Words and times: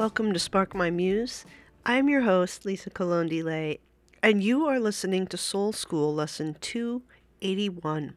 Welcome 0.00 0.32
to 0.32 0.38
Spark 0.38 0.74
My 0.74 0.88
Muse. 0.88 1.44
I'm 1.84 2.08
your 2.08 2.22
host, 2.22 2.64
Lisa 2.64 2.88
Colón 2.88 3.28
DeLay, 3.28 3.80
and 4.22 4.42
you 4.42 4.64
are 4.64 4.80
listening 4.80 5.26
to 5.26 5.36
Soul 5.36 5.74
School 5.74 6.14
Lesson 6.14 6.56
281. 6.62 8.16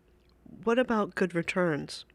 What 0.63 0.79
about 0.79 1.13
good 1.13 1.35
returns? 1.35 2.05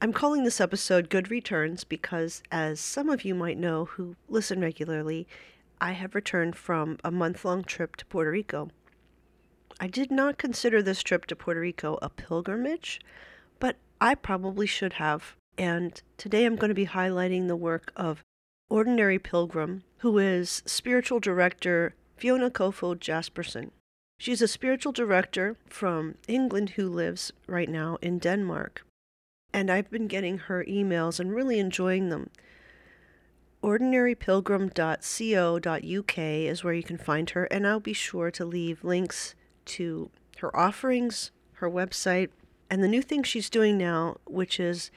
I'm 0.00 0.14
calling 0.14 0.42
this 0.44 0.58
episode 0.58 1.10
Good 1.10 1.30
Returns 1.30 1.84
because, 1.84 2.42
as 2.50 2.80
some 2.80 3.10
of 3.10 3.26
you 3.26 3.34
might 3.34 3.58
know 3.58 3.84
who 3.84 4.16
listen 4.30 4.62
regularly, 4.62 5.28
I 5.82 5.92
have 5.92 6.14
returned 6.14 6.56
from 6.56 6.96
a 7.04 7.10
month 7.10 7.44
long 7.44 7.62
trip 7.62 7.96
to 7.96 8.06
Puerto 8.06 8.30
Rico. 8.30 8.70
I 9.78 9.86
did 9.86 10.10
not 10.10 10.38
consider 10.38 10.82
this 10.82 11.02
trip 11.02 11.26
to 11.26 11.36
Puerto 11.36 11.60
Rico 11.60 11.98
a 12.00 12.08
pilgrimage, 12.08 13.02
but 13.60 13.76
I 14.00 14.14
probably 14.14 14.66
should 14.66 14.94
have. 14.94 15.36
And 15.58 16.00
today 16.16 16.46
I'm 16.46 16.56
going 16.56 16.70
to 16.70 16.74
be 16.74 16.86
highlighting 16.86 17.48
the 17.48 17.54
work 17.54 17.92
of 17.96 18.24
Ordinary 18.70 19.18
Pilgrim, 19.18 19.82
who 19.98 20.18
is 20.18 20.62
spiritual 20.66 21.20
director 21.20 21.94
Fiona 22.16 22.50
Koefoed 22.50 22.98
Jaspersen. 22.98 23.70
She's 24.18 24.40
a 24.40 24.48
spiritual 24.48 24.92
director 24.92 25.56
from 25.66 26.14
England 26.26 26.70
who 26.70 26.88
lives 26.88 27.30
right 27.46 27.68
now 27.68 27.98
in 28.00 28.18
Denmark. 28.18 28.86
And 29.52 29.70
I've 29.70 29.90
been 29.90 30.08
getting 30.08 30.38
her 30.38 30.64
emails 30.64 31.20
and 31.20 31.34
really 31.34 31.58
enjoying 31.58 32.08
them. 32.08 32.30
Ordinarypilgrim.co.uk 33.62 36.18
is 36.18 36.64
where 36.64 36.74
you 36.74 36.82
can 36.82 36.98
find 36.98 37.30
her, 37.30 37.44
and 37.44 37.66
I'll 37.66 37.80
be 37.80 37.92
sure 37.92 38.30
to 38.30 38.44
leave 38.44 38.84
links 38.84 39.34
to 39.66 40.10
her 40.38 40.56
offerings, 40.56 41.30
her 41.54 41.70
website, 41.70 42.30
and 42.68 42.82
the 42.82 42.88
new 42.88 43.02
thing 43.02 43.22
she's 43.22 43.50
doing 43.50 43.78
now, 43.78 44.16
which 44.26 44.58
is 44.58 44.90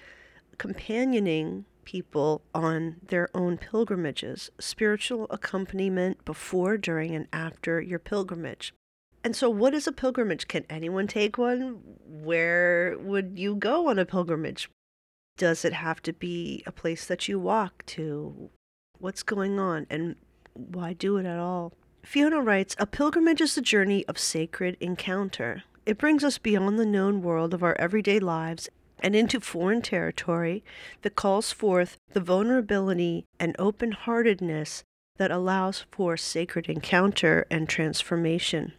companioning 0.58 1.66
people 1.88 2.42
on 2.54 2.98
their 3.08 3.30
own 3.34 3.58
pilgrimages, 3.58 4.52
spiritual 4.60 5.26
accompaniment 5.30 6.26
before, 6.26 6.76
during, 6.76 7.16
and 7.16 7.30
after 7.32 7.80
your 7.80 7.98
pilgrimage. 7.98 8.74
And 9.24 9.34
so, 9.34 9.50
what 9.50 9.74
is 9.74 9.88
a 9.88 9.94
pilgrimage? 9.94 10.50
Can 10.50 10.66
anyone 10.70 11.08
take 11.08 11.38
one? 11.38 11.80
Where 12.06 12.98
would 13.00 13.40
you 13.40 13.56
go 13.56 13.88
on 13.88 13.98
a 13.98 14.06
pilgrimage? 14.06 14.70
Does 15.38 15.64
it 15.64 15.72
have 15.72 16.02
to 16.02 16.12
be 16.12 16.62
a 16.66 16.74
place 16.74 17.06
that 17.08 17.30
you 17.30 17.40
walk 17.40 17.86
to? 17.86 18.50
What's 19.00 19.24
going 19.24 19.58
on? 19.58 19.88
And 19.90 20.18
why 20.54 20.92
do 20.92 21.16
it 21.16 21.26
at 21.26 21.40
all? 21.40 21.72
Fiona 22.04 22.42
writes 22.42 22.76
A 22.80 22.86
pilgrimage 22.86 23.40
is 23.40 23.58
a 23.58 23.62
journey 23.62 24.06
of 24.08 24.20
sacred 24.20 24.76
encounter. 24.82 25.64
It 25.86 25.98
brings 25.98 26.26
us 26.26 26.38
beyond 26.38 26.78
the 26.78 26.86
known 26.86 27.22
world 27.22 27.54
of 27.54 27.64
our 27.64 27.78
everyday 27.80 28.20
lives 28.20 28.68
and 29.00 29.16
into 29.16 29.40
foreign 29.40 29.82
territory 29.82 30.64
that 31.02 31.16
calls 31.16 31.52
forth 31.52 31.98
the 32.14 32.20
vulnerability 32.20 33.26
and 33.40 33.56
open 33.60 33.92
heartedness 33.92 34.84
that 35.18 35.32
allows 35.32 35.86
for 35.92 36.18
sacred 36.18 36.68
encounter 36.68 37.46
and 37.50 37.68
transformation. 37.68 38.74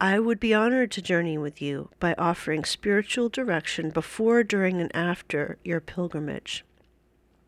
I 0.00 0.18
would 0.18 0.38
be 0.38 0.52
honored 0.52 0.90
to 0.92 1.02
journey 1.02 1.38
with 1.38 1.62
you 1.62 1.88
by 1.98 2.14
offering 2.18 2.64
spiritual 2.64 3.30
direction 3.30 3.90
before, 3.90 4.42
during, 4.42 4.80
and 4.80 4.94
after 4.94 5.56
your 5.64 5.80
pilgrimage. 5.80 6.64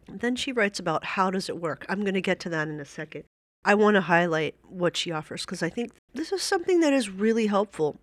Then 0.08 0.34
she 0.34 0.52
writes 0.52 0.78
about 0.78 1.04
how 1.04 1.30
does 1.30 1.50
it 1.50 1.60
work. 1.60 1.84
I'm 1.88 2.00
going 2.00 2.14
to 2.14 2.22
get 2.22 2.40
to 2.40 2.48
that 2.48 2.68
in 2.68 2.80
a 2.80 2.86
second. 2.86 3.24
I 3.64 3.74
want 3.74 3.96
to 3.96 4.00
highlight 4.02 4.54
what 4.66 4.96
she 4.96 5.12
offers 5.12 5.44
because 5.44 5.62
I 5.62 5.68
think 5.68 5.92
this 6.14 6.32
is 6.32 6.42
something 6.42 6.80
that 6.80 6.94
is 6.94 7.10
really 7.10 7.48
helpful 7.48 7.96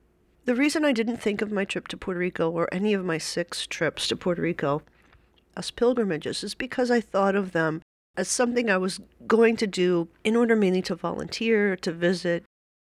the 0.45 0.55
reason 0.55 0.85
I 0.85 0.91
didn't 0.91 1.17
think 1.17 1.41
of 1.41 1.51
my 1.51 1.65
trip 1.65 1.87
to 1.89 1.97
Puerto 1.97 2.19
Rico 2.19 2.49
or 2.49 2.71
any 2.71 2.93
of 2.93 3.03
my 3.03 3.17
six 3.17 3.65
trips 3.65 4.07
to 4.07 4.15
Puerto 4.15 4.41
Rico 4.41 4.83
as 5.57 5.71
pilgrimages 5.71 6.43
is 6.43 6.53
because 6.53 6.91
I 6.91 7.01
thought 7.01 7.35
of 7.35 7.51
them 7.51 7.81
as 8.15 8.27
something 8.27 8.69
I 8.69 8.77
was 8.77 8.99
going 9.27 9.57
to 9.57 9.67
do 9.67 10.07
in 10.23 10.35
order 10.35 10.55
mainly 10.55 10.81
to 10.83 10.95
volunteer, 10.95 11.75
to 11.77 11.91
visit, 11.91 12.45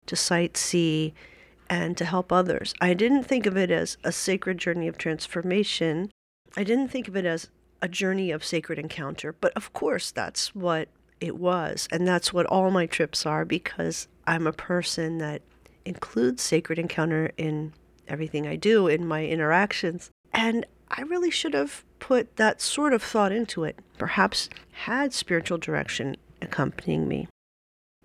to 0.08 0.16
sightsee, 0.16 1.14
and 1.70 1.96
to 1.98 2.06
help 2.06 2.32
others. 2.32 2.74
I 2.82 2.94
didn't 2.94 3.24
think 3.24 3.46
of 3.46 3.56
it 3.56 3.72
as 3.72 3.98
a 4.04 4.12
sacred 4.12 4.58
journey 4.58 4.88
of 4.88 4.98
transformation. 4.98 6.12
I 6.58 6.64
didn't 6.64 6.90
think 6.90 7.08
of 7.08 7.16
it 7.16 7.26
as 7.26 7.50
a 7.82 7.88
journey 7.88 8.32
of 8.32 8.44
sacred 8.44 8.80
encounter, 8.80 9.34
but 9.34 9.54
of 9.56 9.74
course 9.74 10.12
that's 10.12 10.56
what 10.56 10.90
it 11.22 11.38
was. 11.38 11.88
And 11.92 12.08
that's 12.08 12.34
what 12.34 12.46
all 12.48 12.72
my 12.72 12.86
trips 12.86 13.26
are 13.26 13.46
because 13.46 14.08
I'm 14.28 14.48
a 14.48 14.54
person 14.54 15.20
that 15.20 15.42
includes 15.86 16.42
sacred 16.42 16.80
encounter 16.80 17.32
in 17.38 17.74
everything 18.08 18.48
I 18.48 18.56
do, 18.56 18.88
in 18.88 19.06
my 19.06 19.26
interactions. 19.26 20.10
And 20.34 20.66
I 20.90 21.02
really 21.02 21.32
should 21.32 21.54
have 21.54 21.84
put 22.00 22.36
that 22.36 22.62
sort 22.62 22.94
of 22.94 23.02
thought 23.02 23.32
into 23.32 23.64
it, 23.64 23.80
perhaps 23.98 24.50
had 24.72 25.14
spiritual 25.14 25.58
direction 25.58 26.18
accompanying 26.42 27.08
me. 27.08 27.28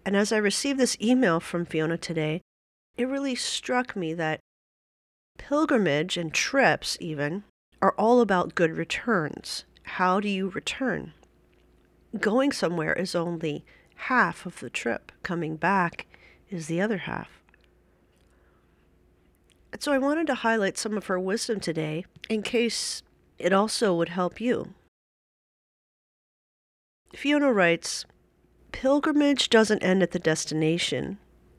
And 0.04 0.16
as 0.16 0.32
I 0.32 0.38
received 0.38 0.78
this 0.78 0.96
email 1.02 1.40
from 1.40 1.66
Fiona 1.66 1.98
today, 1.98 2.40
it 2.96 3.08
really 3.08 3.34
struck 3.34 3.94
me 3.94 4.14
that 4.14 4.40
pilgrimage 5.38 6.16
and 6.16 6.32
trips, 6.32 6.96
even, 7.00 7.44
are 7.80 7.94
all 7.98 8.20
about 8.20 8.54
good 8.54 8.72
returns. 8.72 9.64
How 9.82 10.20
do 10.20 10.28
you 10.28 10.48
return? 10.48 11.12
Going 12.18 12.52
somewhere 12.52 12.94
is 12.94 13.14
only 13.14 13.64
half 13.96 14.46
of 14.46 14.60
the 14.60 14.70
trip, 14.70 15.12
coming 15.22 15.56
back 15.56 16.06
is 16.50 16.66
the 16.66 16.80
other 16.80 16.98
half. 16.98 17.37
So 19.80 19.92
I 19.92 19.98
wanted 19.98 20.26
to 20.26 20.34
highlight 20.34 20.76
some 20.76 20.96
of 20.96 21.06
her 21.06 21.20
wisdom 21.20 21.60
today 21.60 22.04
in 22.28 22.42
case 22.42 23.02
it 23.38 23.52
also 23.52 23.94
would 23.94 24.08
help 24.08 24.40
you. 24.40 24.74
Fiona 27.14 27.52
writes 27.52 28.04
Pilgrimage 28.72 29.48
doesn't 29.48 29.82
end 29.82 30.02
at 30.02 30.10
the 30.10 30.18
destination, 30.18 31.18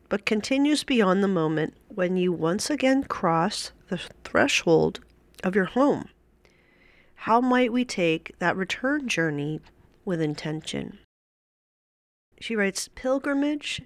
but 0.09 0.25
continues 0.25 0.84
beyond 0.84 1.24
the 1.24 1.28
moment 1.30 1.75
when 1.88 2.18
you 2.18 2.34
once 2.34 2.69
again 2.69 3.03
cross 3.03 3.72
the 3.88 4.00
threshold 4.25 5.00
of 5.44 5.56
your 5.56 5.66
home. 5.66 6.09
How 7.16 7.40
might 7.40 7.72
we 7.72 7.86
take 7.86 8.38
that 8.40 8.56
return 8.56 9.07
journey 9.07 9.62
with 10.03 10.22
intention? 10.22 11.00
She 12.41 12.56
writes 12.56 12.90
Pilgrimage 12.96 13.81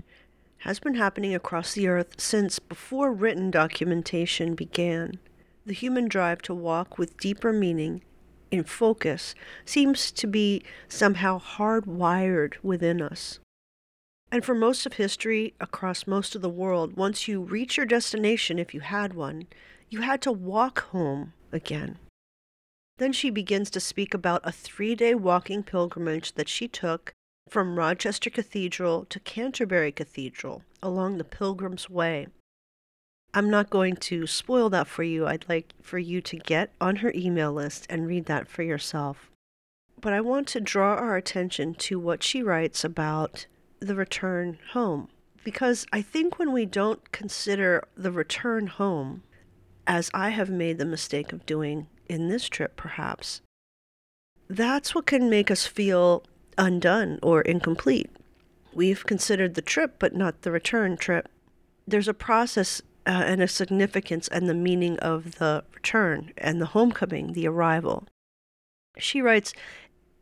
has 0.63 0.79
been 0.79 0.96
happening 0.96 1.35
across 1.35 1.74
the 1.74 1.90
earth 1.90 2.22
since 2.22 2.57
before 2.57 3.12
written 3.12 3.51
documentation 3.51 4.56
began. 4.56 5.19
The 5.66 5.74
human 5.74 6.07
drive 6.07 6.41
to 6.44 6.53
walk 6.53 6.97
with 6.97 7.18
deeper 7.18 7.51
meaning 7.51 8.01
in 8.50 8.63
focus 8.63 9.35
seems 9.66 10.09
to 10.13 10.25
be 10.25 10.63
somehow 10.88 11.41
hardwired 11.41 12.53
within 12.63 13.01
us. 13.01 13.40
And 14.31 14.46
for 14.46 14.56
most 14.56 14.85
of 14.85 14.94
history, 14.94 15.53
across 15.59 16.07
most 16.07 16.34
of 16.34 16.41
the 16.41 16.47
world, 16.47 16.95
once 16.95 17.28
you 17.28 17.41
reach 17.41 17.75
your 17.75 17.85
destination, 17.85 18.57
if 18.57 18.74
you 18.74 18.80
had 18.80 19.13
one, 19.13 19.47
you 19.90 20.00
had 20.00 20.22
to 20.22 20.31
walk 20.31 20.80
home 20.91 21.34
again. 21.51 21.97
Then 23.00 23.12
she 23.12 23.30
begins 23.30 23.69
to 23.72 23.81
speak 23.81 24.13
about 24.13 24.40
a 24.45 24.51
three 24.53 24.95
day 24.95 25.13
walking 25.13 25.62
pilgrimage 25.62 26.34
that 26.35 26.47
she 26.47 26.69
took 26.69 27.13
from 27.49 27.77
Rochester 27.77 28.29
Cathedral 28.29 29.05
to 29.05 29.19
Canterbury 29.19 29.91
Cathedral 29.91 30.63
along 30.81 31.17
the 31.17 31.23
Pilgrim's 31.23 31.89
Way. 31.89 32.27
I'm 33.33 33.49
not 33.49 33.69
going 33.69 33.95
to 33.97 34.27
spoil 34.27 34.69
that 34.69 34.87
for 34.87 35.03
you. 35.03 35.25
I'd 35.25 35.45
like 35.49 35.73
for 35.81 35.97
you 35.97 36.21
to 36.21 36.37
get 36.37 36.71
on 36.79 36.97
her 36.97 37.11
email 37.15 37.51
list 37.51 37.87
and 37.89 38.07
read 38.07 38.25
that 38.25 38.47
for 38.47 38.61
yourself. 38.61 39.31
But 39.99 40.13
I 40.13 40.21
want 40.21 40.47
to 40.49 40.61
draw 40.61 40.95
our 40.95 41.15
attention 41.15 41.73
to 41.75 42.00
what 42.00 42.23
she 42.23 42.44
writes 42.44 42.83
about 42.83 43.47
the 43.79 43.95
return 43.95 44.59
home. 44.71 45.09
Because 45.44 45.85
I 45.91 46.01
think 46.01 46.38
when 46.38 46.53
we 46.53 46.65
don't 46.65 47.12
consider 47.12 47.88
the 47.97 48.12
return 48.12 48.68
home, 48.68 49.23
as 49.88 50.09
I 50.13 50.29
have 50.29 50.50
made 50.50 50.77
the 50.77 50.85
mistake 50.85 51.33
of 51.33 51.45
doing 51.45 51.88
in 52.07 52.29
this 52.29 52.47
trip 52.47 52.75
perhaps, 52.75 53.41
that's 54.50 54.94
what 54.94 55.06
can 55.06 55.29
make 55.29 55.50
us 55.50 55.65
feel 55.65 56.23
undone 56.57 57.19
or 57.21 57.41
incomplete. 57.41 58.09
We've 58.73 59.05
considered 59.05 59.55
the 59.55 59.61
trip, 59.61 59.95
but 60.00 60.15
not 60.15 60.41
the 60.41 60.51
return 60.51 60.97
trip. 60.97 61.29
There's 61.88 62.07
a 62.07 62.13
process 62.13 62.81
uh, 63.05 63.23
and 63.25 63.41
a 63.41 63.47
significance 63.47 64.27
and 64.27 64.47
the 64.47 64.53
meaning 64.53 64.97
of 65.00 65.35
the 65.35 65.63
return 65.73 66.31
and 66.38 66.61
the 66.61 66.67
homecoming, 66.67 67.33
the 67.33 67.47
arrival. 67.47 68.05
She 68.97 69.21
writes, 69.21 69.53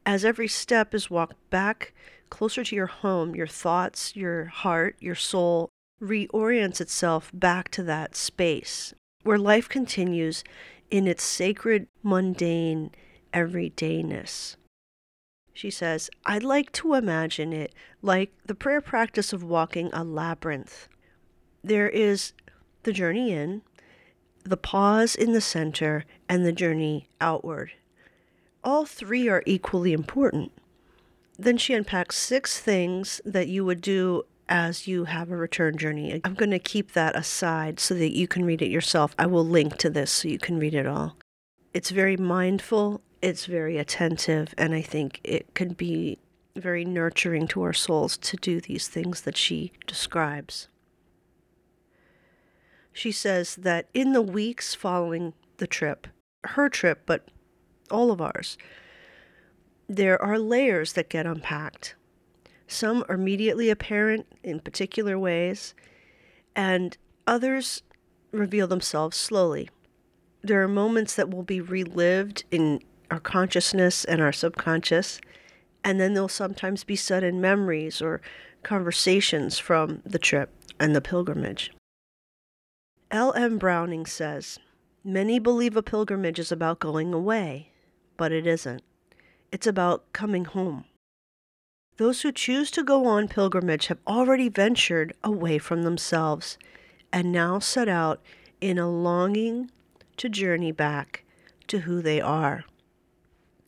as 0.06 0.26
every 0.26 0.48
step 0.48 0.94
is 0.94 1.10
walked 1.10 1.50
back 1.50 1.94
closer 2.30 2.64
to 2.64 2.76
your 2.76 2.88
home, 2.88 3.36
your 3.36 3.48
thoughts, 3.48 4.16
your 4.16 4.46
heart, 4.46 4.96
your 5.00 5.16
soul 5.16 5.70
reorients 6.02 6.82
itself 6.82 7.30
back 7.34 7.70
to 7.70 7.84
that 7.84 8.16
space 8.16 8.94
where 9.24 9.38
life 9.38 9.70
continues 9.70 10.44
in 10.90 11.08
its 11.08 11.24
sacred, 11.24 11.88
mundane 12.02 12.92
everydayness. 13.34 14.56
She 15.54 15.70
says, 15.70 16.10
I'd 16.26 16.44
like 16.44 16.72
to 16.74 16.94
imagine 16.94 17.54
it 17.54 17.74
like 18.02 18.32
the 18.46 18.56
prayer 18.56 18.82
practice 18.82 19.34
of 19.34 19.44
walking 19.44 19.90
a 19.94 20.04
labyrinth. 20.04 20.88
There 21.64 21.90
is 21.90 22.34
the 22.84 22.94
journey 22.94 23.32
in, 23.32 23.62
the 24.44 24.58
pause 24.58 25.16
in 25.16 25.34
the 25.34 25.42
center, 25.42 26.06
and 26.28 26.46
the 26.46 26.52
journey 26.52 27.08
outward. 27.20 27.72
All 28.64 28.86
three 28.86 29.28
are 29.28 29.44
equally 29.46 29.94
important. 29.94 30.52
Then 31.38 31.58
she 31.58 31.74
unpacks 31.74 32.18
six 32.18 32.60
things 32.60 33.22
that 33.26 33.48
you 33.48 33.66
would 33.66 33.82
do 33.82 34.24
as 34.48 34.88
you 34.88 35.06
have 35.06 35.32
a 35.32 35.38
return 35.38 35.78
journey. 35.78 36.20
I'm 36.24 36.34
going 36.34 36.52
to 36.52 36.60
keep 36.60 36.92
that 36.92 37.16
aside 37.16 37.80
so 37.80 37.94
that 37.96 38.16
you 38.16 38.28
can 38.28 38.46
read 38.46 38.62
it 38.62 38.70
yourself. 38.70 39.16
I 39.18 39.26
will 39.26 39.46
link 39.46 39.78
to 39.78 39.90
this 39.90 40.12
so 40.12 40.28
you 40.28 40.38
can 40.38 40.60
read 40.60 40.76
it 40.76 40.86
all. 40.86 41.16
It's 41.74 41.90
very 41.90 42.18
mindful, 42.18 43.02
it's 43.22 43.46
very 43.46 43.78
attentive, 43.78 44.54
and 44.58 44.74
I 44.74 44.82
think 44.82 45.20
it 45.24 45.54
can 45.54 45.74
be 45.74 46.18
very 46.56 46.84
nurturing 46.84 47.48
to 47.48 47.62
our 47.62 47.74
souls 47.74 48.18
to 48.18 48.38
do 48.38 48.60
these 48.60 48.88
things 48.88 49.22
that 49.22 49.38
she 49.38 49.72
describes. 49.88 50.68
She 52.92 53.12
says 53.12 53.56
that 53.56 53.88
in 53.94 54.14
the 54.14 54.22
weeks 54.22 54.76
following 54.76 55.34
the 55.58 55.68
trip, 55.68 56.08
her 56.44 56.68
trip, 56.68 57.04
but 57.06 57.28
all 57.90 58.12
of 58.12 58.22
ours, 58.22 58.58
there 59.88 60.22
are 60.22 60.40
layers 60.40 60.94
that 60.94 61.10
get 61.10 61.26
unpacked. 61.26 61.96
Some 62.68 63.04
are 63.08 63.16
immediately 63.16 63.70
apparent 63.70 64.26
in 64.44 64.60
particular 64.60 65.18
ways, 65.20 65.74
and 66.56 66.98
others 67.28 67.84
reveal 68.32 68.68
themselves 68.68 69.18
slowly. 69.18 69.70
There 70.42 70.64
are 70.64 70.68
moments 70.68 71.16
that 71.16 71.30
will 71.30 71.44
be 71.44 71.62
relived 71.62 72.46
in 72.50 72.82
our 73.12 73.20
consciousness 73.20 74.06
and 74.06 74.22
our 74.22 74.32
subconscious, 74.32 75.20
and 75.84 76.00
then 76.00 76.14
there'll 76.14 76.30
sometimes 76.30 76.84
be 76.84 76.96
sudden 76.96 77.42
memories 77.42 78.02
or 78.02 78.22
conversations 78.64 79.60
from 79.60 80.02
the 80.06 80.20
trip 80.20 80.50
and 80.80 80.96
the 80.96 81.02
pilgrimage. 81.02 81.72
L.M. 83.12 83.58
Browning 83.58 84.06
says, 84.06 84.58
Many 85.04 85.40
believe 85.40 85.76
a 85.76 85.84
pilgrimage 85.84 86.40
is 86.40 86.52
about 86.52 86.80
going 86.80 87.14
away, 87.14 87.72
but 88.16 88.32
it 88.32 88.48
isn't. 88.48 88.84
It's 89.52 89.68
about 89.68 90.14
coming 90.14 90.46
home. 90.46 90.86
Those 91.98 92.22
who 92.22 92.32
choose 92.32 92.72
to 92.72 92.84
go 92.84 93.06
on 93.06 93.28
pilgrimage 93.28 93.88
have 93.88 94.00
already 94.08 94.48
ventured 94.48 95.14
away 95.24 95.58
from 95.58 95.84
themselves 95.84 96.58
and 97.12 97.32
now 97.32 97.60
set 97.60 97.90
out 97.90 98.22
in 98.62 98.78
a 98.78 98.90
longing 98.90 99.70
to 100.18 100.30
journey 100.30 100.72
back 100.72 101.24
to 101.68 101.80
who 101.80 102.02
they 102.02 102.22
are. 102.22 102.64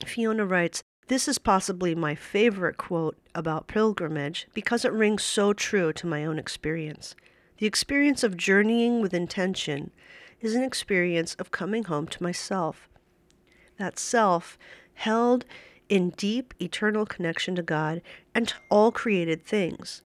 Fiona 0.07 0.45
writes, 0.45 0.83
This 1.07 1.27
is 1.27 1.37
possibly 1.37 1.95
my 1.95 2.15
favorite 2.15 2.77
quote 2.77 3.17
about 3.35 3.67
pilgrimage 3.67 4.47
because 4.53 4.85
it 4.85 4.93
rings 4.93 5.23
so 5.23 5.53
true 5.53 5.93
to 5.93 6.07
my 6.07 6.25
own 6.25 6.39
experience. 6.39 7.15
The 7.57 7.67
experience 7.67 8.23
of 8.23 8.37
journeying 8.37 9.01
with 9.01 9.13
intention 9.13 9.91
is 10.41 10.55
an 10.55 10.63
experience 10.63 11.35
of 11.35 11.51
coming 11.51 11.85
home 11.85 12.07
to 12.07 12.23
myself. 12.23 12.89
That 13.77 13.97
self 13.97 14.57
held 14.95 15.45
in 15.89 16.11
deep 16.11 16.53
eternal 16.61 17.05
connection 17.05 17.55
to 17.55 17.63
God 17.63 18.01
and 18.33 18.47
to 18.47 18.55
all 18.69 18.91
created 18.91 19.45
things. 19.45 20.01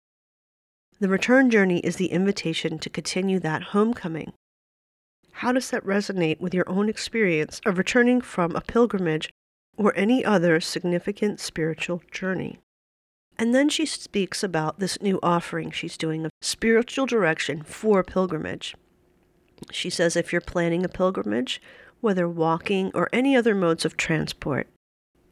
The 1.00 1.10
return 1.10 1.50
journey 1.50 1.80
is 1.80 1.98
the 1.98 2.12
invitation 2.12 2.80
to 2.80 2.90
continue 2.90 3.40
that 3.40 3.64
homecoming. 3.64 4.34
How 5.40 5.52
does 5.52 5.70
that 5.72 5.86
resonate 5.86 6.40
with 6.40 6.54
your 6.54 6.70
own 6.70 6.88
experience 6.88 7.60
of 7.66 7.78
returning 7.78 8.22
from 8.22 8.56
a 8.56 8.62
pilgrimage 8.62 9.30
or 9.78 9.96
any 9.96 10.24
other 10.24 10.60
significant 10.60 11.40
spiritual 11.40 12.02
journey? 12.12 12.60
And 13.38 13.54
then 13.54 13.70
she 13.70 13.86
speaks 13.86 14.44
about 14.44 14.80
this 14.80 15.02
new 15.02 15.20
offering 15.22 15.72
she's 15.72 15.98
doing 15.98 16.26
of 16.26 16.32
spiritual 16.42 17.06
direction 17.06 17.64
for 17.64 18.04
pilgrimage. 18.04 18.76
She 19.72 19.90
says 19.90 20.16
if 20.16 20.32
you're 20.32 20.42
planning 20.42 20.86
a 20.86 20.90
pilgrimage, 20.90 21.62
whether 22.02 22.28
walking 22.30 22.92
or 22.94 23.10
any 23.12 23.36
other 23.36 23.56
modes 23.56 23.84
of 23.84 23.98
transport, 23.98 24.68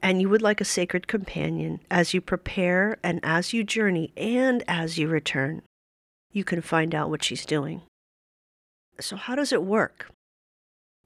and 0.01 0.21
you 0.21 0.27
would 0.27 0.41
like 0.41 0.59
a 0.59 0.65
sacred 0.65 1.07
companion 1.07 1.79
as 1.89 2.13
you 2.13 2.19
prepare 2.19 2.97
and 3.03 3.19
as 3.23 3.53
you 3.53 3.63
journey 3.63 4.11
and 4.17 4.63
as 4.67 4.97
you 4.97 5.07
return, 5.07 5.61
you 6.31 6.43
can 6.43 6.61
find 6.61 6.93
out 6.93 7.09
what 7.09 7.23
she's 7.23 7.45
doing. 7.45 7.83
So, 8.99 9.15
how 9.15 9.35
does 9.35 9.53
it 9.53 9.63
work? 9.63 10.09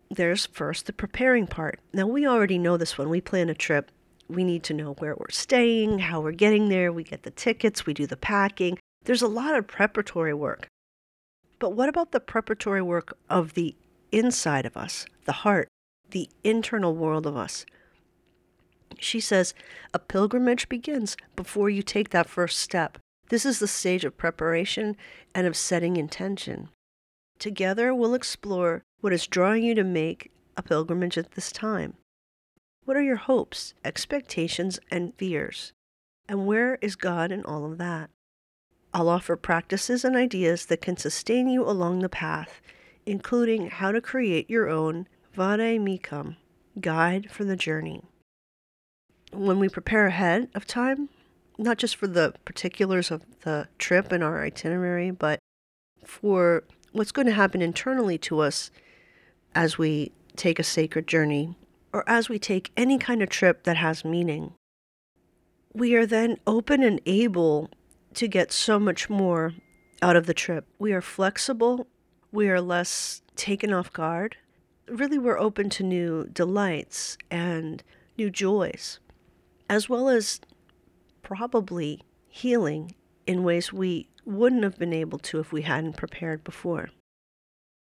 There's 0.10 0.46
first 0.46 0.86
the 0.86 0.94
preparing 0.94 1.48
part. 1.48 1.80
Now, 1.94 2.08
we 2.08 2.26
already 2.26 2.58
know 2.58 2.78
this 2.78 2.98
when 2.98 3.10
we 3.10 3.22
plan 3.22 3.50
a 3.50 3.54
trip 3.54 3.92
we 4.30 4.44
need 4.44 4.64
to 4.64 4.74
know 4.74 4.94
where 4.94 5.16
we're 5.16 5.30
staying, 5.30 6.00
how 6.00 6.22
we're 6.22 6.32
getting 6.32 6.70
there. 6.70 6.92
We 6.92 7.04
get 7.04 7.24
the 7.24 7.32
tickets, 7.32 7.86
we 7.86 7.94
do 7.94 8.06
the 8.06 8.18
packing. 8.18 8.78
There's 9.06 9.22
a 9.22 9.28
lot 9.28 9.56
of 9.56 9.68
preparatory 9.68 10.34
work. 10.34 10.68
But 11.60 11.72
what 11.72 11.90
about 11.90 12.12
the 12.12 12.20
preparatory 12.20 12.82
work 12.82 13.18
of 13.30 13.54
the 13.54 13.76
inside 14.12 14.66
of 14.66 14.78
us, 14.78 15.06
the 15.26 15.32
heart, 15.32 15.70
the 16.12 16.30
internal 16.44 16.96
world 16.96 17.26
of 17.26 17.36
us? 17.36 17.66
She 19.00 19.20
says 19.20 19.54
a 19.94 20.00
pilgrimage 20.00 20.70
begins 20.70 21.16
before 21.36 21.70
you 21.70 21.82
take 21.82 22.10
that 22.10 22.30
first 22.30 22.60
step. 22.60 22.98
This 23.30 23.46
is 23.46 23.60
the 23.60 23.68
stage 23.68 24.06
of 24.06 24.18
preparation 24.18 24.96
and 25.34 25.48
of 25.48 25.56
setting 25.56 25.98
intention. 25.98 26.70
Together, 27.40 27.94
we'll 27.94 28.14
explore 28.14 28.84
what 29.02 29.14
is 29.14 29.28
drawing 29.28 29.64
you 29.64 29.76
to 29.76 29.84
make 29.84 30.32
a 30.56 30.64
pilgrimage 30.64 31.18
at 31.18 31.32
this 31.32 31.52
time. 31.52 31.94
What 32.86 32.98
are 32.98 33.02
your 33.02 33.18
hopes, 33.18 33.74
expectations, 33.86 34.80
and 34.90 35.14
fears? 35.18 35.74
And 36.28 36.48
where 36.48 36.76
is 36.82 36.96
God 36.96 37.32
in 37.32 37.46
all 37.46 37.66
of 37.66 37.78
that? 37.78 38.10
I'll 38.94 39.10
offer 39.10 39.36
practices 39.36 40.04
and 40.04 40.16
ideas 40.16 40.66
that 40.66 40.82
can 40.82 40.98
sustain 40.98 41.48
you 41.48 41.64
along 41.64 42.00
the 42.00 42.10
path, 42.10 42.62
including 43.06 43.70
how 43.70 43.92
to 43.92 44.02
create 44.02 44.50
your 44.50 44.70
own 44.70 45.08
Vade 45.34 45.80
Mecum 45.80 46.38
guide 46.82 47.30
for 47.30 47.44
the 47.44 47.56
journey. 47.56 48.02
When 49.32 49.60
we 49.60 49.70
prepare 49.70 50.08
ahead 50.08 50.50
of 50.56 50.66
time, 50.66 51.10
not 51.58 51.78
just 51.78 51.96
for 51.96 52.08
the 52.08 52.34
particulars 52.46 53.12
of 53.12 53.24
the 53.42 53.68
trip 53.78 54.12
and 54.12 54.24
our 54.24 54.44
itinerary, 54.44 55.12
but 55.12 55.40
for 56.06 56.64
what's 56.92 57.12
going 57.12 57.28
to 57.28 57.34
happen 57.34 57.62
internally 57.62 58.18
to 58.20 58.40
us 58.40 58.72
as 59.58 59.76
we 59.80 60.12
take 60.36 60.60
a 60.60 60.64
sacred 60.64 61.08
journey 61.08 61.58
or 61.92 62.08
as 62.08 62.30
we 62.30 62.38
take 62.38 62.72
any 62.78 63.00
kind 63.00 63.24
of 63.24 63.30
trip 63.30 63.64
that 63.64 63.76
has 63.76 64.06
meaning, 64.06 64.54
we 65.74 65.96
are 65.96 66.06
then 66.06 66.38
open 66.46 66.84
and 66.84 67.02
able 67.08 67.68
to 68.14 68.28
get 68.28 68.52
so 68.52 68.78
much 68.80 69.10
more 69.10 69.54
out 70.00 70.16
of 70.16 70.28
the 70.28 70.34
trip. 70.34 70.68
We 70.78 70.94
are 70.94 71.02
flexible, 71.02 71.88
we 72.32 72.50
are 72.50 72.62
less 72.62 73.24
taken 73.36 73.74
off 73.74 73.92
guard. 73.92 74.38
Really, 74.88 75.18
we're 75.18 75.40
open 75.40 75.72
to 75.72 75.84
new 75.84 76.30
delights 76.32 77.18
and 77.32 77.84
new 78.16 78.30
joys, 78.30 79.00
as 79.68 79.90
well 79.90 80.08
as 80.08 80.40
probably 81.24 82.04
healing 82.28 82.94
in 83.26 83.44
ways 83.44 83.74
we 83.74 84.08
wouldn't 84.24 84.64
have 84.64 84.78
been 84.78 84.94
able 84.94 85.18
to 85.18 85.40
if 85.40 85.52
we 85.52 85.64
hadn't 85.64 85.98
prepared 85.98 86.44
before. 86.44 86.90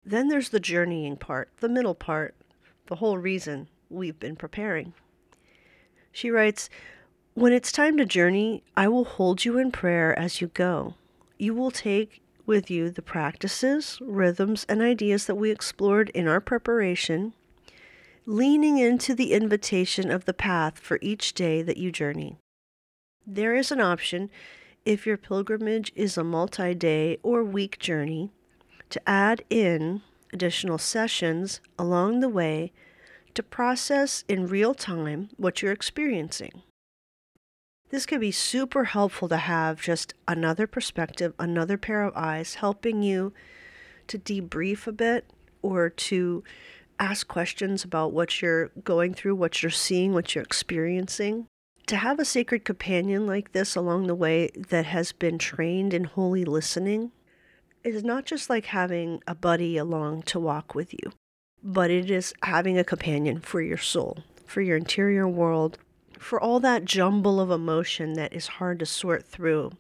Then 0.09 0.29
there's 0.29 0.49
the 0.49 0.59
journeying 0.59 1.19
part, 1.19 1.50
the 1.59 1.69
middle 1.69 1.95
part, 1.95 2.35
the 2.87 2.95
whole 2.95 3.19
reason 3.19 3.69
we've 3.91 4.19
been 4.19 4.37
preparing. 4.37 4.95
She 6.11 6.31
writes, 6.31 6.71
When 7.35 7.53
it's 7.53 7.71
time 7.71 7.99
to 7.99 8.07
journey, 8.07 8.62
I 8.75 8.88
will 8.88 9.05
hold 9.05 9.45
you 9.45 9.59
in 9.59 9.71
prayer 9.71 10.19
as 10.19 10.41
you 10.41 10.47
go. 10.47 10.95
You 11.38 11.53
will 11.53 11.71
take 11.71 12.23
with 12.47 12.71
you 12.71 12.88
the 12.88 13.03
practices, 13.03 13.99
rhythms, 14.00 14.65
and 14.67 14.81
ideas 14.81 15.27
that 15.27 15.35
we 15.35 15.50
explored 15.50 16.09
in 16.15 16.27
our 16.27 16.41
preparation, 16.41 17.35
leaning 18.25 18.79
into 18.79 19.15
the 19.15 19.35
invitation 19.35 20.11
of 20.11 20.25
the 20.25 20.33
path 20.33 20.79
for 20.79 20.99
each 21.03 21.35
day 21.35 21.61
that 21.61 21.77
you 21.77 21.93
journey. 21.93 22.38
There 23.27 23.55
is 23.55 23.71
an 23.71 23.83
option, 23.83 24.31
if 24.87 25.07
your 25.07 25.19
pilgrimage 25.19 25.93
is 25.95 26.17
a 26.17 26.25
multi 26.25 26.73
day 26.73 27.19
or 27.23 27.45
week 27.45 27.79
journey, 27.79 28.33
to 28.90 29.09
add 29.09 29.42
in 29.50 30.02
additional 30.33 30.78
sessions 30.78 31.61
along 31.78 32.21
the 32.21 32.28
way 32.28 32.73
to 33.35 33.42
process 33.42 34.25
in 34.28 34.47
real 34.47 34.75
time 34.75 35.30
what 35.37 35.62
you're 35.62 35.73
experiencing. 35.73 36.62
This 37.90 38.04
can 38.04 38.21
be 38.21 38.33
super 38.33 38.85
helpful 38.85 39.28
to 39.28 39.38
have 39.38 39.80
just 39.80 40.12
another 40.26 40.66
perspective, 40.66 41.33
another 41.38 41.78
pair 41.78 42.02
of 42.02 42.14
eyes 42.14 42.57
helping 42.57 43.02
you 43.02 43.33
to 44.09 44.18
debrief 44.18 44.87
a 44.87 44.92
bit 44.92 45.30
or 45.62 45.88
to 45.88 46.45
ask 46.99 47.28
questions 47.28 47.85
about 47.85 48.12
what 48.12 48.42
you're 48.42 48.68
going 48.85 49.14
through, 49.14 49.37
what 49.37 49.62
you're 49.62 49.71
seeing, 49.71 50.12
what 50.12 50.35
you're 50.35 50.45
experiencing. 50.45 51.47
To 51.87 51.97
have 51.97 52.18
a 52.18 52.25
sacred 52.25 52.64
companion 52.64 53.26
like 53.26 53.52
this 53.52 53.75
along 53.75 54.07
the 54.07 54.14
way 54.14 54.50
that 54.54 54.85
has 54.87 55.12
been 55.12 55.38
trained 55.38 55.95
in 55.95 56.04
holy 56.04 56.45
listening 56.45 57.12
is 57.85 58.05
not 58.05 58.25
just 58.25 58.51
like 58.51 58.67
having 58.67 59.23
a 59.27 59.35
buddy 59.35 59.77
along 59.77 60.23
to 60.23 60.39
walk 60.39 60.75
with 60.75 60.93
you 60.93 61.13
but 61.63 61.91
it 61.91 62.11
is 62.11 62.35
having 62.43 62.79
a 62.79 62.85
companion 62.85 63.41
for 63.41 63.61
your 63.61 63.79
soul, 63.79 64.19
for 64.47 64.61
your 64.61 64.77
interior 64.77 65.29
world, 65.29 65.79
for 66.19 66.41
all 66.41 66.61
that 66.61 66.85
jumble 66.85 67.41
of 67.41 67.51
emotion 67.51 68.15
that 68.15 68.33
is 68.33 68.47
hard 68.47 68.79
to 68.79 68.87
sort 68.87 69.25
through, 69.25 69.73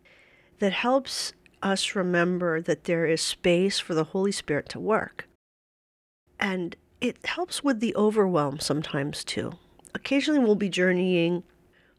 that 0.58 0.72
helps 0.72 1.32
us 1.62 1.94
remember 1.94 2.60
that 2.60 2.84
there 2.84 3.06
is 3.06 3.20
space 3.20 3.78
for 3.78 3.94
the 3.94 4.04
Holy 4.04 4.32
Spirit 4.32 4.68
to 4.68 4.80
work. 4.80 5.28
And 6.38 6.76
it 7.00 7.24
helps 7.26 7.64
with 7.64 7.80
the 7.80 7.94
overwhelm 7.96 8.60
sometimes 8.60 9.24
too. 9.24 9.52
Occasionally 9.94 10.40
we'll 10.40 10.54
be 10.54 10.68
journeying 10.68 11.42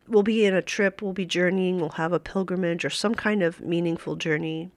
we'll 0.08 0.24
be 0.24 0.44
in 0.44 0.56
a 0.56 0.62
trip, 0.62 1.04
we'll 1.04 1.14
be 1.14 1.26
journeying, 1.26 1.80
we'll 1.80 1.90
have 1.90 2.12
a 2.12 2.20
pilgrimage 2.20 2.84
or 2.84 2.90
some 2.90 3.14
kind 3.14 3.44
of 3.44 3.62
meaningful 3.62 4.16
journey, 4.16 4.72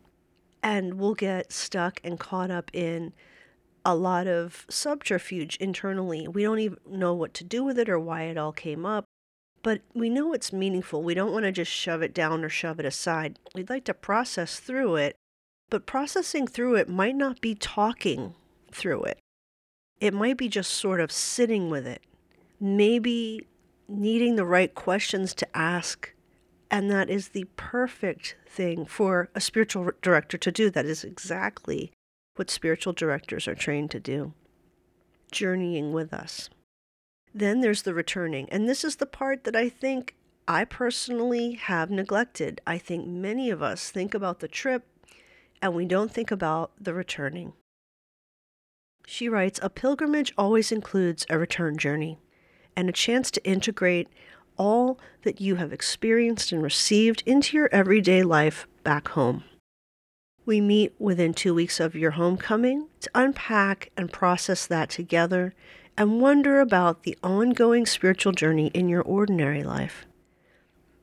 and 0.63 0.95
we'll 0.95 1.15
get 1.15 1.53
stuck 1.53 2.01
and 2.05 2.19
caught 2.19 2.51
up 2.51 2.71
in 2.73 3.13
a 3.85 3.95
lot 3.97 4.27
of 4.27 4.65
subterfuge 4.69 5.57
internally. 5.57 6.29
We 6.29 6.43
don't 6.43 6.61
even 6.61 6.79
know 6.89 7.15
what 7.15 7.35
to 7.35 7.45
do 7.45 7.65
with 7.65 7.79
it 7.79 7.89
or 7.89 7.99
why 7.99 8.23
it 8.25 8.39
all 8.39 8.53
came 8.53 8.87
up, 8.87 9.05
but 9.63 9.81
we 9.95 10.09
know 10.09 10.33
it's 10.33 10.53
meaningful. 10.53 11.03
We 11.03 11.15
don't 11.15 11.33
want 11.33 11.45
to 11.45 11.53
just 11.53 11.71
shove 11.71 12.03
it 12.03 12.15
down 12.15 12.45
or 12.45 12.49
shove 12.49 12.79
it 12.79 12.87
aside. 12.87 13.39
We'd 13.55 13.71
like 13.71 13.85
to 13.85 13.95
process 13.95 14.61
through 14.61 14.97
it, 14.97 15.17
but 15.69 15.87
processing 15.87 16.47
through 16.47 16.77
it 16.77 16.89
might 16.89 17.17
not 17.17 17.41
be 17.41 17.55
talking 17.55 18.35
through 18.71 19.03
it. 19.05 19.19
It 20.01 20.15
might 20.15 20.37
be 20.37 20.49
just 20.49 20.71
sort 20.71 21.01
of 21.01 21.13
sitting 21.13 21.71
with 21.71 21.87
it, 21.87 22.03
maybe 22.61 23.47
needing 23.89 24.37
the 24.37 24.45
right 24.45 24.75
questions 24.75 25.35
to 25.35 25.57
ask. 25.57 26.12
And 26.73 26.91
that 26.91 27.11
is 27.11 27.29
the 27.29 27.45
perfect 27.57 28.35
thing 28.49 28.87
for 28.87 29.29
a 29.35 29.43
spiritual 29.43 29.91
director 30.01 30.39
to 30.39 30.51
do. 30.51 30.71
That 30.71 30.87
is 30.87 31.05
exactly 31.05 31.93
what 32.37 32.51
spiritual 32.51 32.95
directors 32.95 33.47
are 33.47 33.55
trained 33.55 33.91
to 33.91 34.01
do 34.01 34.33
journeying 35.31 35.93
with 35.93 36.13
us. 36.13 36.51
Then 37.35 37.61
there's 37.61 37.83
the 37.83 37.95
returning. 37.95 38.49
And 38.51 38.69
this 38.69 38.85
is 38.85 38.97
the 38.97 39.07
part 39.07 39.45
that 39.45 39.57
I 39.57 39.69
think 39.69 40.15
I 40.47 40.65
personally 40.65 41.55
have 41.55 41.91
neglected. 41.91 42.61
I 42.67 42.77
think 42.77 43.07
many 43.07 43.49
of 43.49 43.63
us 43.63 43.91
think 43.91 44.13
about 44.15 44.41
the 44.41 44.49
trip 44.49 44.87
and 45.63 45.75
we 45.75 45.87
don't 45.87 46.13
think 46.13 46.31
about 46.31 46.73
the 46.79 46.93
returning. 46.93 47.53
She 49.07 49.29
writes 49.29 49.61
A 49.63 49.71
pilgrimage 49.71 50.33
always 50.37 50.73
includes 50.73 51.25
a 51.31 51.39
return 51.39 51.77
journey 51.79 52.19
and 52.77 52.89
a 52.89 52.93
chance 52.93 53.31
to 53.31 53.45
integrate 53.45 54.09
all 54.57 54.99
that 55.23 55.41
you 55.41 55.57
have 55.57 55.73
experienced 55.73 56.53
and 56.53 56.63
received 56.63 57.23
into 57.27 57.57
your 57.57 57.69
everyday 57.73 58.23
life 58.23 58.67
back 58.85 59.09
home. 59.09 59.45
We 60.45 60.61
meet 60.61 60.95
within 60.99 61.35
two 61.35 61.55
weeks 61.55 61.79
of 61.79 61.95
your 61.95 62.13
homecoming 62.13 62.89
to 63.01 63.11
unpack 63.15 63.91
and 63.97 64.13
process 64.13 64.67
that 64.67 64.91
together 64.91 65.55
and 65.97 66.21
wonder 66.21 66.61
about 66.61 67.03
the 67.03 67.17
ongoing 67.23 67.87
spiritual 67.87 68.33
journey 68.33 68.69
in 68.69 68.89
your 68.89 69.03
ordinary 69.03 69.63
life. 69.63 70.07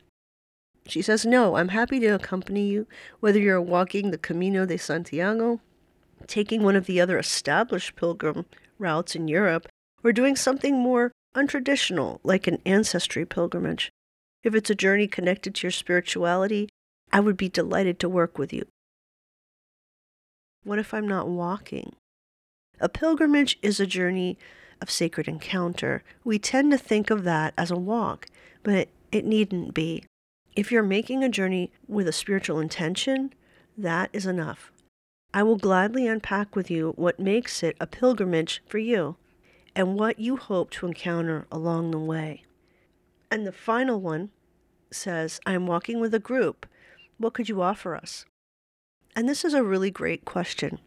She 0.86 1.00
says, 1.00 1.24
No, 1.24 1.56
I'm 1.56 1.68
happy 1.68 1.98
to 2.00 2.08
accompany 2.08 2.66
you, 2.66 2.86
whether 3.20 3.38
you're 3.38 3.60
walking 3.60 4.10
the 4.10 4.18
Camino 4.18 4.66
de 4.66 4.76
Santiago, 4.76 5.60
taking 6.26 6.62
one 6.62 6.76
of 6.76 6.86
the 6.86 7.00
other 7.00 7.18
established 7.18 7.96
pilgrim 7.96 8.44
routes 8.78 9.14
in 9.14 9.28
Europe, 9.28 9.68
or 10.04 10.12
doing 10.12 10.36
something 10.36 10.78
more 10.78 11.12
untraditional, 11.38 12.18
like 12.24 12.46
an 12.46 12.60
ancestry 12.66 13.24
pilgrimage. 13.24 13.92
If 14.42 14.54
it's 14.54 14.70
a 14.70 14.74
journey 14.74 15.06
connected 15.06 15.54
to 15.54 15.66
your 15.66 15.70
spirituality, 15.70 16.68
I 17.12 17.20
would 17.20 17.36
be 17.36 17.48
delighted 17.48 17.98
to 18.00 18.08
work 18.08 18.38
with 18.38 18.52
you. 18.52 18.66
What 20.64 20.78
if 20.78 20.92
I'm 20.92 21.06
not 21.06 21.28
walking? 21.28 21.94
A 22.80 22.88
pilgrimage 22.88 23.58
is 23.62 23.80
a 23.80 23.86
journey 23.86 24.38
of 24.80 24.90
sacred 24.90 25.28
encounter. 25.28 26.02
We 26.24 26.38
tend 26.38 26.72
to 26.72 26.78
think 26.78 27.10
of 27.10 27.24
that 27.24 27.54
as 27.56 27.70
a 27.70 27.76
walk, 27.76 28.26
but 28.62 28.88
it, 29.10 29.24
needn't 29.24 29.74
be. 29.74 30.04
If 30.54 30.70
you're 30.70 30.82
making 30.82 31.24
a 31.24 31.28
journey 31.28 31.72
with 31.86 32.08
a 32.08 32.12
spiritual 32.12 32.60
intention, 32.60 33.32
that 33.76 34.10
is 34.12 34.26
enough. 34.26 34.72
I 35.32 35.42
will 35.42 35.56
gladly 35.56 36.06
unpack 36.06 36.54
with 36.56 36.70
you 36.70 36.92
what 36.96 37.20
makes 37.20 37.62
it 37.62 37.76
a 37.80 37.86
pilgrimage 37.86 38.62
for 38.66 38.78
you 38.78 39.16
and 39.78 39.94
what 39.94 40.18
you 40.18 40.36
hope 40.36 40.70
to 40.72 40.86
encounter 40.86 41.46
along 41.52 41.92
the 41.92 42.00
way. 42.00 42.42
And 43.30 43.46
the 43.46 43.52
final 43.52 44.00
one 44.00 44.30
says, 44.90 45.38
I 45.46 45.52
am 45.52 45.68
walking 45.68 46.00
with 46.00 46.12
a 46.12 46.18
group. 46.18 46.66
What 47.16 47.32
could 47.32 47.48
you 47.48 47.62
offer 47.62 47.94
us? 47.94 48.24
And 49.14 49.28
this 49.28 49.44
is 49.44 49.54
a 49.54 49.62
really 49.62 49.92
great 49.92 50.24
question. 50.24 50.80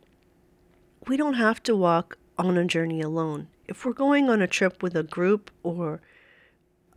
We 1.07 1.15
don't 1.15 1.35
have 1.35 1.63
to 1.63 1.75
walk 1.75 2.17
on 2.37 2.57
a 2.57 2.65
journey 2.65 2.99
alone. 2.99 3.47
If 3.65 3.85
we're 3.85 3.93
going 3.93 4.29
on 4.29 4.41
a 4.41 4.47
trip 4.47 4.83
with 4.83 4.97
a 4.97 5.03
group 5.03 5.51
or 5.63 6.01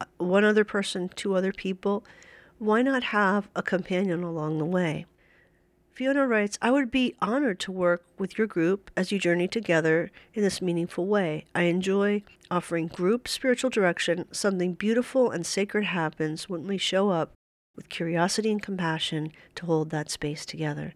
uh, 0.00 0.06
one 0.18 0.42
other 0.42 0.64
person, 0.64 1.10
two 1.14 1.36
other 1.36 1.52
people, 1.52 2.04
why 2.58 2.82
not 2.82 3.04
have 3.04 3.48
a 3.54 3.62
companion 3.62 4.24
along 4.24 4.58
the 4.58 4.64
way? 4.64 5.06
Fiona 5.94 6.26
writes, 6.26 6.58
I 6.60 6.70
would 6.72 6.90
be 6.90 7.14
honored 7.22 7.60
to 7.60 7.70
work 7.70 8.04
with 8.18 8.36
your 8.36 8.48
group 8.48 8.90
as 8.96 9.12
you 9.12 9.18
journey 9.20 9.46
together 9.46 10.10
in 10.32 10.42
this 10.42 10.60
meaningful 10.60 11.06
way. 11.06 11.44
I 11.54 11.62
enjoy 11.62 12.24
offering 12.50 12.88
group 12.88 13.28
spiritual 13.28 13.70
direction. 13.70 14.26
Something 14.32 14.74
beautiful 14.74 15.30
and 15.30 15.46
sacred 15.46 15.84
happens 15.84 16.48
when 16.48 16.66
we 16.66 16.78
show 16.78 17.10
up 17.10 17.34
with 17.76 17.88
curiosity 17.88 18.50
and 18.50 18.60
compassion 18.60 19.30
to 19.54 19.66
hold 19.66 19.90
that 19.90 20.10
space 20.10 20.44
together. 20.44 20.94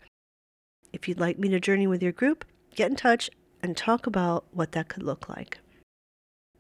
If 0.93 1.07
you'd 1.07 1.21
like 1.21 1.39
me 1.39 1.49
to 1.51 1.61
journey 1.61 1.87
with 1.87 2.03
your 2.03 2.11
group, 2.11 2.45
get 2.75 2.91
in 2.91 2.97
touch 2.97 3.31
and 3.63 3.77
talk 3.77 4.05
about 4.05 4.47
what 4.51 4.73
that 4.73 4.89
could 4.89 5.05
look 5.05 5.29
like. 5.29 5.61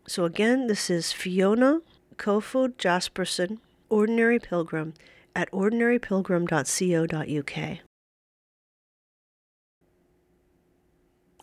So, 0.07 0.25
again, 0.25 0.68
this 0.68 0.90
is 0.90 1.11
Fiona 1.12 1.80
Koefoed 2.16 2.76
Jaspersen, 2.76 3.59
Ordinary 3.88 4.38
Pilgrim, 4.38 4.95
at 5.35 5.50
ordinarypilgrim.co.uk. 5.50 7.88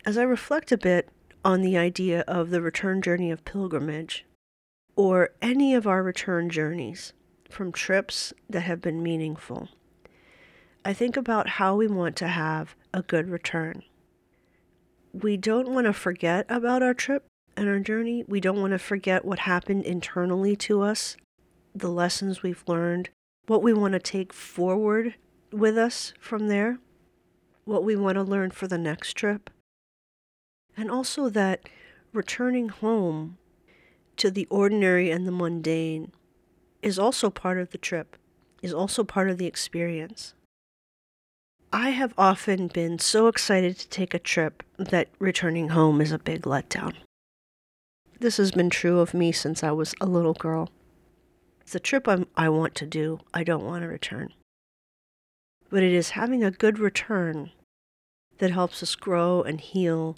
As 0.05 0.19
I 0.19 0.23
reflect 0.23 0.71
a 0.71 0.77
bit 0.77 1.09
on 1.43 1.61
the 1.61 1.77
idea 1.77 2.21
of 2.27 2.51
the 2.51 2.61
return 2.61 3.01
journey 3.01 3.31
of 3.31 3.43
pilgrimage, 3.43 4.23
or 4.95 5.31
any 5.41 5.73
of 5.73 5.87
our 5.87 6.03
return 6.03 6.47
journeys 6.51 7.11
from 7.49 7.71
trips 7.71 8.31
that 8.47 8.61
have 8.61 8.81
been 8.81 9.01
meaningful, 9.01 9.69
I 10.83 10.93
think 10.93 11.17
about 11.17 11.49
how 11.49 11.75
we 11.75 11.87
want 11.87 12.15
to 12.17 12.27
have 12.27 12.75
a 12.93 13.01
good 13.01 13.29
return. 13.29 13.81
We 15.11 15.37
don't 15.37 15.69
want 15.69 15.87
to 15.87 15.93
forget 15.93 16.45
about 16.49 16.83
our 16.83 16.93
trip 16.93 17.25
and 17.57 17.67
our 17.67 17.79
journey. 17.79 18.23
We 18.27 18.39
don't 18.39 18.61
want 18.61 18.73
to 18.73 18.79
forget 18.79 19.25
what 19.25 19.39
happened 19.39 19.85
internally 19.85 20.55
to 20.57 20.83
us, 20.83 21.17
the 21.73 21.89
lessons 21.89 22.43
we've 22.43 22.63
learned, 22.67 23.09
what 23.47 23.63
we 23.63 23.73
want 23.73 23.93
to 23.93 23.99
take 23.99 24.33
forward 24.33 25.15
with 25.51 25.79
us 25.79 26.13
from 26.19 26.47
there, 26.47 26.77
what 27.63 27.83
we 27.83 27.95
want 27.95 28.17
to 28.17 28.23
learn 28.23 28.51
for 28.51 28.67
the 28.67 28.77
next 28.77 29.13
trip. 29.13 29.49
And 30.77 30.91
also 30.91 31.29
that 31.29 31.69
returning 32.13 32.69
home 32.69 33.37
to 34.17 34.31
the 34.31 34.47
ordinary 34.49 35.11
and 35.11 35.27
the 35.27 35.31
mundane 35.31 36.11
is 36.81 36.99
also 36.99 37.29
part 37.29 37.57
of 37.57 37.71
the 37.71 37.77
trip, 37.77 38.15
is 38.61 38.73
also 38.73 39.03
part 39.03 39.29
of 39.29 39.37
the 39.37 39.47
experience. 39.47 40.33
I 41.73 41.89
have 41.89 42.13
often 42.17 42.67
been 42.67 42.99
so 42.99 43.27
excited 43.27 43.77
to 43.79 43.89
take 43.89 44.13
a 44.13 44.19
trip 44.19 44.63
that 44.77 45.09
returning 45.19 45.69
home 45.69 45.99
is 45.99 46.11
a 46.11 46.19
big 46.19 46.43
letdown. 46.43 46.93
This 48.19 48.37
has 48.37 48.51
been 48.51 48.69
true 48.69 48.99
of 48.99 49.13
me 49.13 49.31
since 49.31 49.61
I 49.61 49.71
was 49.71 49.93
a 49.99 50.05
little 50.05 50.33
girl. 50.33 50.69
It's 51.61 51.75
a 51.75 51.79
trip 51.79 52.07
I'm, 52.07 52.27
I 52.37 52.47
want 52.47 52.75
to 52.75 52.85
do, 52.85 53.19
I 53.33 53.43
don't 53.43 53.65
want 53.65 53.81
to 53.81 53.89
return. 53.89 54.33
But 55.69 55.83
it 55.83 55.91
is 55.91 56.11
having 56.11 56.43
a 56.43 56.51
good 56.51 56.79
return 56.79 57.51
that 58.37 58.51
helps 58.51 58.81
us 58.81 58.95
grow 58.95 59.41
and 59.41 59.59
heal 59.59 60.15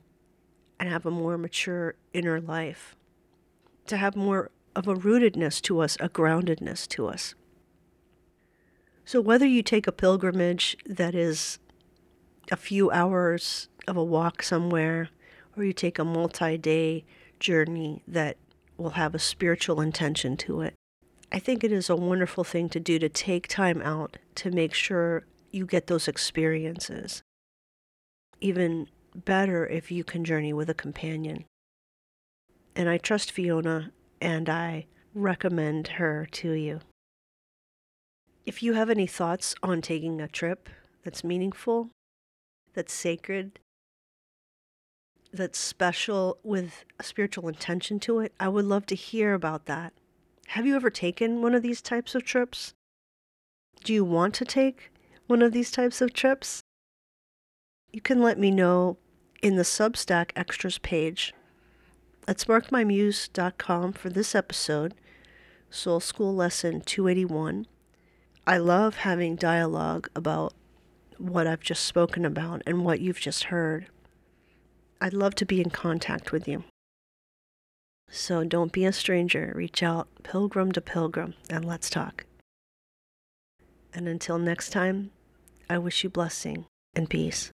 and 0.79 0.89
have 0.89 1.05
a 1.05 1.11
more 1.11 1.37
mature 1.37 1.95
inner 2.13 2.39
life, 2.39 2.95
to 3.87 3.97
have 3.97 4.15
more 4.15 4.51
of 4.75 4.87
a 4.87 4.93
rootedness 4.93 5.61
to 5.61 5.79
us, 5.79 5.97
a 5.99 6.09
groundedness 6.09 6.87
to 6.87 7.07
us. 7.07 7.35
So, 9.05 9.21
whether 9.21 9.45
you 9.45 9.63
take 9.63 9.87
a 9.87 9.91
pilgrimage 9.91 10.77
that 10.85 11.15
is 11.15 11.59
a 12.51 12.55
few 12.55 12.91
hours 12.91 13.69
of 13.87 13.97
a 13.97 14.03
walk 14.03 14.43
somewhere, 14.43 15.09
or 15.55 15.63
you 15.63 15.73
take 15.73 15.97
a 15.97 16.05
multi 16.05 16.57
day 16.57 17.05
journey 17.39 18.03
that 18.07 18.37
will 18.77 18.91
have 18.91 19.15
a 19.15 19.19
spiritual 19.19 19.81
intention 19.81 20.37
to 20.37 20.61
it, 20.61 20.75
I 21.31 21.39
think 21.39 21.63
it 21.63 21.71
is 21.71 21.89
a 21.89 21.95
wonderful 21.95 22.43
thing 22.43 22.69
to 22.69 22.79
do 22.79 22.99
to 22.99 23.09
take 23.09 23.47
time 23.47 23.81
out 23.81 24.17
to 24.35 24.51
make 24.51 24.73
sure 24.73 25.25
you 25.51 25.65
get 25.65 25.87
those 25.87 26.07
experiences. 26.07 27.21
Even 28.39 28.87
better 29.25 29.65
if 29.65 29.91
you 29.91 30.03
can 30.03 30.23
journey 30.23 30.53
with 30.53 30.69
a 30.69 30.73
companion. 30.73 31.45
And 32.75 32.87
I 32.87 32.97
trust 32.97 33.31
Fiona 33.31 33.91
and 34.21 34.49
I 34.49 34.85
recommend 35.13 35.87
her 35.89 36.27
to 36.31 36.51
you. 36.51 36.79
If 38.45 38.63
you 38.63 38.73
have 38.73 38.89
any 38.89 39.07
thoughts 39.07 39.55
on 39.61 39.81
taking 39.81 40.21
a 40.21 40.27
trip 40.27 40.69
that's 41.03 41.23
meaningful, 41.23 41.89
that's 42.73 42.93
sacred, 42.93 43.59
that's 45.33 45.59
special 45.59 46.37
with 46.43 46.85
a 46.99 47.03
spiritual 47.03 47.49
intention 47.49 47.99
to 48.01 48.19
it, 48.19 48.33
I 48.39 48.47
would 48.47 48.65
love 48.65 48.85
to 48.87 48.95
hear 48.95 49.33
about 49.33 49.65
that. 49.65 49.93
Have 50.47 50.65
you 50.65 50.75
ever 50.75 50.89
taken 50.89 51.41
one 51.41 51.53
of 51.53 51.63
these 51.63 51.81
types 51.81 52.15
of 52.15 52.23
trips? 52.23 52.73
Do 53.83 53.93
you 53.93 54.05
want 54.05 54.33
to 54.35 54.45
take 54.45 54.91
one 55.27 55.41
of 55.41 55.51
these 55.51 55.71
types 55.71 55.99
of 55.99 56.13
trips? 56.13 56.61
You 57.91 57.99
can 57.99 58.21
let 58.21 58.39
me 58.39 58.51
know 58.51 58.97
in 59.41 59.55
the 59.55 59.63
Substack 59.63 60.31
extras 60.35 60.77
page 60.77 61.33
at 62.27 62.37
sparkmymuse.com 62.37 63.93
for 63.93 64.09
this 64.09 64.35
episode, 64.35 64.93
Soul 65.69 65.99
School 65.99 66.35
Lesson 66.35 66.81
281. 66.81 67.67
I 68.45 68.57
love 68.57 68.97
having 68.97 69.35
dialogue 69.35 70.09
about 70.15 70.53
what 71.17 71.47
I've 71.47 71.61
just 71.61 71.83
spoken 71.85 72.25
about 72.25 72.61
and 72.65 72.85
what 72.85 72.99
you've 72.99 73.19
just 73.19 73.45
heard. 73.45 73.87
I'd 74.99 75.13
love 75.13 75.35
to 75.35 75.45
be 75.45 75.61
in 75.61 75.69
contact 75.69 76.31
with 76.31 76.47
you. 76.47 76.63
So 78.09 78.43
don't 78.43 78.71
be 78.71 78.85
a 78.85 78.93
stranger. 78.93 79.51
Reach 79.55 79.83
out, 79.83 80.07
pilgrim 80.23 80.71
to 80.71 80.81
pilgrim, 80.81 81.33
and 81.49 81.65
let's 81.65 81.89
talk. 81.89 82.25
And 83.93 84.07
until 84.07 84.37
next 84.37 84.69
time, 84.69 85.11
I 85.69 85.77
wish 85.77 86.03
you 86.03 86.09
blessing 86.09 86.65
and 86.95 87.09
peace. 87.09 87.51